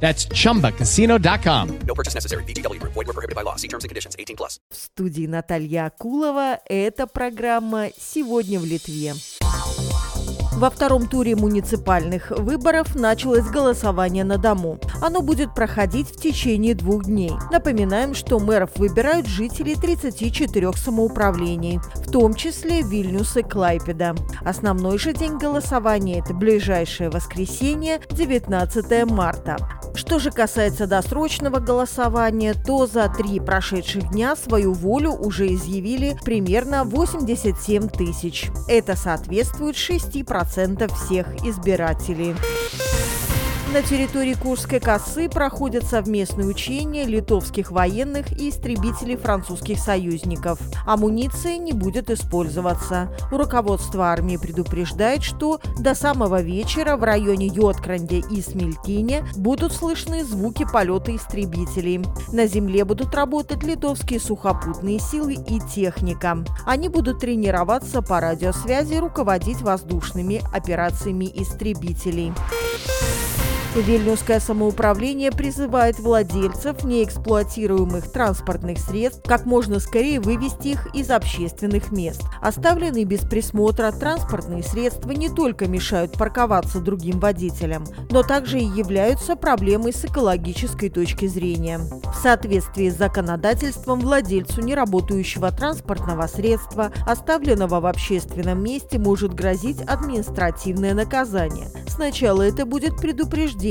That's 0.00 0.28
chumbacasino.com. 0.28 1.78
No 1.86 1.94
purchase 1.94 2.14
necessary. 2.14 2.44
VGW 2.44 2.78
Group. 2.78 2.92
Void 2.92 3.06
were 3.06 3.12
prohibited 3.12 3.34
by 3.34 3.42
law. 3.42 3.56
See 3.56 3.68
terms 3.68 3.84
and 3.84 3.88
conditions. 3.88 4.14
18 4.18 4.36
plus. 4.36 4.60
В 4.70 4.76
студии 4.76 5.26
Наталья 5.26 5.86
Акулова. 5.86 6.60
Это 6.66 7.06
программа 7.06 7.88
«Сегодня 7.98 8.60
в 8.60 8.64
Литве». 8.64 9.14
Во 10.56 10.70
втором 10.70 11.06
туре 11.06 11.36
муниципальных 11.36 12.30
выборов 12.30 12.94
началось 12.94 13.44
голосование 13.44 14.24
на 14.24 14.38
дому. 14.38 14.78
Оно 15.02 15.20
будет 15.20 15.54
проходить 15.54 16.08
в 16.08 16.18
течение 16.18 16.74
двух 16.74 17.04
дней. 17.04 17.32
Напоминаем, 17.52 18.14
что 18.14 18.38
мэров 18.38 18.70
выбирают 18.76 19.26
жители 19.26 19.74
34 19.74 20.72
самоуправлений, 20.72 21.78
в 21.96 22.10
том 22.10 22.32
числе 22.32 22.80
Вильнюс 22.80 23.36
и 23.36 23.42
Клайпеда. 23.42 24.14
Основной 24.46 24.96
же 24.96 25.12
день 25.12 25.36
голосования– 25.36 26.20
это 26.24 26.32
ближайшее 26.32 27.10
воскресенье, 27.10 28.00
19 28.10 29.04
марта. 29.10 29.58
Что 29.96 30.18
же 30.18 30.30
касается 30.30 30.86
досрочного 30.86 31.58
голосования, 31.58 32.54
то 32.54 32.86
за 32.86 33.08
три 33.08 33.40
прошедших 33.40 34.10
дня 34.10 34.36
свою 34.36 34.74
волю 34.74 35.12
уже 35.12 35.46
изъявили 35.54 36.18
примерно 36.22 36.84
87 36.84 37.88
тысяч. 37.88 38.50
Это 38.68 38.94
соответствует 38.94 39.74
6% 39.74 40.94
всех 40.94 41.26
избирателей. 41.46 42.36
На 43.72 43.82
территории 43.82 44.34
Курской 44.34 44.78
косы 44.78 45.28
проходят 45.28 45.84
совместные 45.84 46.46
учения 46.46 47.04
литовских 47.04 47.72
военных 47.72 48.30
и 48.40 48.48
истребителей 48.48 49.16
французских 49.16 49.80
союзников. 49.80 50.60
Амуниция 50.86 51.58
не 51.58 51.72
будет 51.72 52.08
использоваться. 52.08 53.10
Руководство 53.30 54.04
армии 54.06 54.36
предупреждает, 54.36 55.24
что 55.24 55.60
до 55.78 55.96
самого 55.96 56.42
вечера 56.42 56.96
в 56.96 57.02
районе 57.02 57.48
Йоткранде 57.48 58.20
и 58.20 58.40
Смельтине 58.40 59.24
будут 59.36 59.72
слышны 59.72 60.24
звуки 60.24 60.64
полета 60.72 61.14
истребителей. 61.14 62.04
На 62.32 62.46
земле 62.46 62.84
будут 62.84 63.14
работать 63.16 63.64
литовские 63.64 64.20
сухопутные 64.20 65.00
силы 65.00 65.34
и 65.34 65.60
техника. 65.74 66.38
Они 66.64 66.88
будут 66.88 67.18
тренироваться 67.18 68.00
по 68.00 68.20
радиосвязи, 68.20 68.94
руководить 68.94 69.60
воздушными 69.60 70.40
операциями 70.54 71.30
истребителей. 71.34 72.32
Вильнюсское 73.82 74.40
самоуправление 74.40 75.30
призывает 75.30 75.98
владельцев 75.98 76.82
неэксплуатируемых 76.82 78.10
транспортных 78.10 78.78
средств 78.78 79.22
как 79.26 79.44
можно 79.44 79.80
скорее 79.80 80.18
вывести 80.18 80.68
их 80.68 80.94
из 80.94 81.10
общественных 81.10 81.92
мест. 81.92 82.22
Оставленные 82.40 83.04
без 83.04 83.20
присмотра 83.20 83.92
транспортные 83.92 84.62
средства 84.62 85.10
не 85.10 85.28
только 85.28 85.66
мешают 85.66 86.12
парковаться 86.12 86.80
другим 86.80 87.20
водителям, 87.20 87.84
но 88.10 88.22
также 88.22 88.60
и 88.60 88.64
являются 88.64 89.36
проблемой 89.36 89.92
с 89.92 90.04
экологической 90.06 90.88
точки 90.88 91.26
зрения. 91.26 91.78
В 91.78 92.16
соответствии 92.22 92.88
с 92.88 92.96
законодательством 92.96 94.00
владельцу 94.00 94.62
неработающего 94.62 95.52
транспортного 95.52 96.26
средства, 96.28 96.92
оставленного 97.06 97.80
в 97.80 97.86
общественном 97.86 98.62
месте, 98.62 98.98
может 98.98 99.34
грозить 99.34 99.82
административное 99.82 100.94
наказание. 100.94 101.68
Сначала 101.88 102.42
это 102.42 102.64
будет 102.64 102.96
предупреждение, 102.96 103.65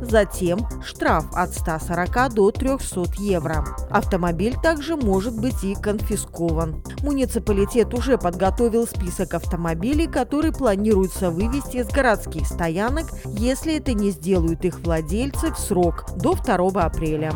затем 0.00 0.66
штраф 0.84 1.24
от 1.32 1.52
140 1.52 2.34
до 2.34 2.50
300 2.50 3.04
евро. 3.18 3.64
Автомобиль 3.90 4.56
также 4.62 4.96
может 4.96 5.38
быть 5.38 5.64
и 5.64 5.74
конфискован. 5.74 6.82
Муниципалитет 7.02 7.92
уже 7.94 8.18
подготовил 8.18 8.86
список 8.86 9.34
автомобилей, 9.34 10.06
которые 10.06 10.52
планируется 10.52 11.30
вывести 11.30 11.82
с 11.82 11.88
городских 11.88 12.46
стоянок, 12.46 13.06
если 13.24 13.76
это 13.76 13.92
не 13.94 14.10
сделают 14.10 14.64
их 14.64 14.80
владельцы 14.80 15.52
в 15.52 15.58
срок 15.58 16.06
до 16.16 16.34
2 16.34 16.82
апреля. 16.82 17.32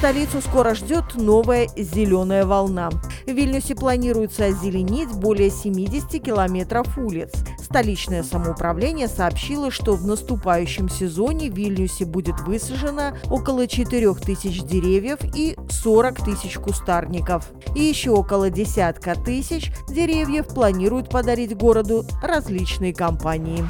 Столицу 0.00 0.40
скоро 0.40 0.74
ждет 0.74 1.14
новая 1.16 1.68
зеленая 1.76 2.46
волна. 2.46 2.88
В 3.26 3.32
Вильнюсе 3.32 3.74
планируется 3.74 4.46
озеленить 4.46 5.12
более 5.12 5.50
70 5.50 6.22
километров 6.22 6.96
улиц. 6.96 7.30
Столичное 7.70 8.24
самоуправление 8.24 9.06
сообщило, 9.06 9.70
что 9.70 9.94
в 9.94 10.04
наступающем 10.04 10.88
сезоне 10.88 11.48
в 11.48 11.54
Вильнюсе 11.54 12.04
будет 12.04 12.40
высажено 12.40 13.12
около 13.30 13.68
4 13.68 14.12
тысяч 14.14 14.64
деревьев 14.64 15.20
и 15.36 15.56
40 15.68 16.24
тысяч 16.24 16.58
кустарников. 16.58 17.52
И 17.76 17.82
еще 17.84 18.10
около 18.10 18.50
десятка 18.50 19.14
тысяч 19.14 19.72
деревьев 19.88 20.48
планируют 20.48 21.10
подарить 21.10 21.56
городу 21.56 22.04
различные 22.20 22.92
компании. 22.92 23.64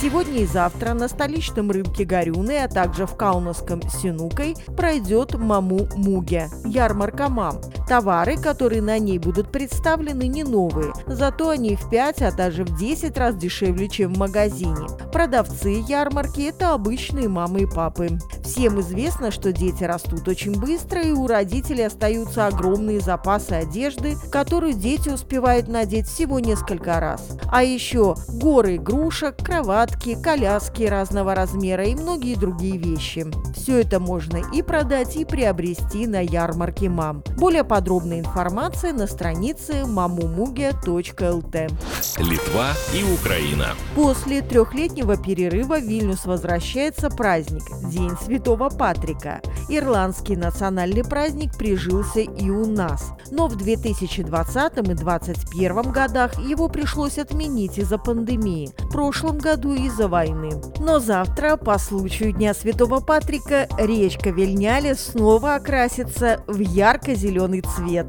Сегодня 0.00 0.42
и 0.42 0.46
завтра 0.46 0.94
на 0.94 1.08
столичном 1.08 1.72
рынке 1.72 2.04
Горюны, 2.04 2.62
а 2.62 2.68
также 2.68 3.06
в 3.06 3.16
Каунасском 3.16 3.82
Синукой 3.88 4.54
пройдет 4.76 5.34
Маму 5.34 5.88
Муге– 5.96 6.50
ярмарка 6.64 7.28
мам. 7.28 7.60
Товары, 7.88 8.36
которые 8.36 8.80
на 8.82 8.98
ней 8.98 9.18
будут 9.18 9.52
представлены, 9.52 10.26
не 10.26 10.42
новые, 10.42 10.92
зато 11.06 11.50
они 11.50 11.76
в 11.76 11.90
5, 11.90 12.22
а 12.22 12.32
даже 12.32 12.64
в 12.64 12.76
10 12.76 13.16
раз 13.18 13.36
дешевле, 13.36 13.88
чем 13.88 14.14
в 14.14 14.18
магазине. 14.18 14.86
Продавцы 15.12 15.82
ярмарки– 15.86 16.42
это 16.48 16.72
обычные 16.72 17.28
мамы 17.28 17.62
и 17.62 17.66
папы. 17.66 18.18
Всем 18.42 18.80
известно, 18.80 19.30
что 19.30 19.52
дети 19.52 19.84
растут 19.84 20.26
очень 20.28 20.58
быстро, 20.58 21.02
и 21.02 21.12
у 21.12 21.26
родителей 21.26 21.86
остаются 21.86 22.46
огромные 22.46 23.00
запасы 23.00 23.52
одежды, 23.52 24.16
которую 24.30 24.74
дети 24.74 25.08
успевают 25.08 25.68
надеть 25.68 26.06
всего 26.06 26.40
несколько 26.40 27.00
раз. 27.00 27.38
А 27.50 27.62
еще 27.62 28.16
горы 28.28 28.76
игрушек, 28.76 29.36
кроватки, 29.36 30.20
коляски 30.20 30.84
разного 30.84 31.34
размера 31.34 31.84
и 31.84 31.94
многие 31.94 32.34
другие 32.34 32.76
вещи. 32.76 33.26
Все 33.54 33.80
это 33.80 34.00
можно 34.00 34.42
и 34.52 34.62
продать, 34.62 35.16
и 35.16 35.24
приобрести 35.24 36.06
на 36.06 36.20
ярмарке 36.20 36.88
мам. 36.88 37.22
Более 37.36 37.64
подробная 37.74 38.20
информация 38.20 38.92
на 38.92 39.08
странице 39.08 39.82
mamumugia.lt. 39.82 41.72
Литва 42.18 42.68
и 42.94 43.02
Украина. 43.12 43.66
После 43.96 44.42
трехлетнего 44.42 45.16
перерыва 45.16 45.80
в 45.80 45.82
Вильнюс 45.82 46.24
возвращается 46.24 47.10
праздник– 47.10 47.64
День 47.90 48.12
Святого 48.24 48.68
Патрика. 48.68 49.40
Ирландский 49.68 50.36
национальный 50.36 51.02
праздник 51.02 51.56
прижился 51.58 52.20
и 52.20 52.48
у 52.48 52.64
нас. 52.64 53.12
Но 53.32 53.48
в 53.48 53.56
2020 53.56 54.76
и 54.76 54.82
2021 54.82 55.90
годах 55.90 56.38
его 56.38 56.68
пришлось 56.68 57.18
отменить 57.18 57.78
из-за 57.78 57.98
пандемии, 57.98 58.70
в 58.78 58.92
прошлом 58.92 59.38
году 59.38 59.74
из-за 59.74 60.06
войны. 60.06 60.52
Но 60.78 61.00
завтра, 61.00 61.56
по 61.56 61.78
случаю 61.78 62.32
Дня 62.32 62.54
Святого 62.54 63.00
Патрика, 63.00 63.66
речка 63.78 64.30
Вильняли 64.30 64.92
снова 64.92 65.56
окрасится 65.56 66.44
в 66.46 66.60
ярко-зеленый 66.60 67.63
цвет. 67.64 68.06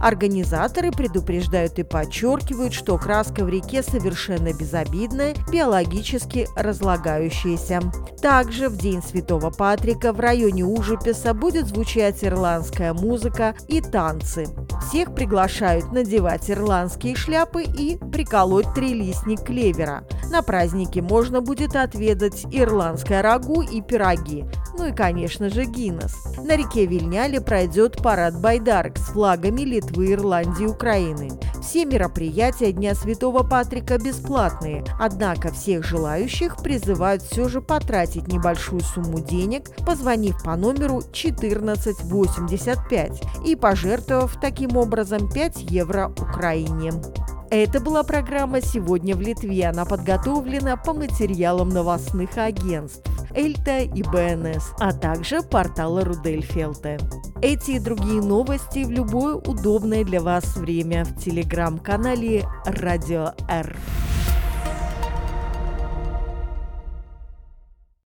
Организаторы 0.00 0.90
предупреждают 0.90 1.78
и 1.78 1.82
подчеркивают, 1.82 2.72
что 2.72 2.98
краска 2.98 3.44
в 3.44 3.48
реке 3.48 3.82
совершенно 3.82 4.52
безобидная, 4.52 5.34
биологически 5.50 6.48
разлагающаяся. 6.56 7.80
Также 8.20 8.68
в 8.68 8.76
День 8.76 9.02
Святого 9.02 9.50
Патрика 9.50 10.12
в 10.12 10.20
районе 10.20 10.64
Ужипеса 10.64 11.34
будет 11.34 11.68
звучать 11.68 12.24
ирландская 12.24 12.92
музыка 12.92 13.54
и 13.68 13.80
танцы. 13.80 14.46
Всех 14.88 15.14
приглашают 15.14 15.92
надевать 15.92 16.50
ирландские 16.50 17.14
шляпы 17.14 17.62
и 17.62 17.98
приколоть 18.12 18.72
трилистник 18.74 19.42
клевера. 19.44 20.04
На 20.30 20.42
празднике 20.42 21.02
можно 21.02 21.40
будет 21.40 21.74
отведать 21.76 22.44
ирландское 22.50 23.22
рагу 23.22 23.62
и 23.62 23.80
пироги. 23.80 24.44
Ну 24.76 24.86
и, 24.86 24.92
конечно 24.92 25.48
же, 25.48 25.64
Гиннес. 25.64 26.16
На 26.38 26.56
реке 26.56 26.86
Вильняле 26.86 27.40
пройдет 27.40 28.02
парад 28.02 28.40
байдарок 28.40 28.98
с 28.98 29.12
флагами 29.12 29.60
Литвы, 29.62 30.12
Ирландии 30.12 30.64
и 30.64 30.68
Украины. 30.68 31.30
Все 31.62 31.84
мероприятия 31.84 32.72
Дня 32.72 32.94
Святого 32.94 33.42
Патрика 33.42 33.98
бесплатные, 33.98 34.84
однако 35.00 35.52
всех 35.52 35.84
желающих 35.84 36.56
призывают 36.58 37.22
все 37.22 37.48
же 37.48 37.60
потратить 37.60 38.28
небольшую 38.28 38.82
сумму 38.82 39.20
денег, 39.20 39.70
позвонив 39.84 40.40
по 40.42 40.56
номеру 40.56 40.98
1485 40.98 43.22
и 43.44 43.56
пожертвовав 43.56 44.38
таким 44.40 44.76
образом 44.76 45.30
5 45.30 45.70
евро 45.70 46.12
Украине. 46.18 46.92
Это 47.50 47.80
была 47.80 48.02
программа 48.02 48.60
«Сегодня 48.60 49.14
в 49.14 49.20
Литве». 49.20 49.68
Она 49.68 49.84
подготовлена 49.84 50.76
по 50.76 50.92
материалам 50.92 51.68
новостных 51.68 52.36
агентств. 52.38 53.08
Эльта 53.34 53.80
и 53.80 54.02
БНС, 54.02 54.72
а 54.80 54.92
также 54.92 55.42
портала 55.42 56.04
Рудельфелта. 56.04 56.98
Эти 57.42 57.72
и 57.72 57.78
другие 57.78 58.20
новости 58.20 58.84
в 58.84 58.90
любое 58.90 59.36
удобное 59.36 60.04
для 60.04 60.20
вас 60.20 60.56
время 60.56 61.04
в 61.04 61.22
телеграм-канале 61.22 62.44
Радио 62.64 63.32
Р. 63.48 63.76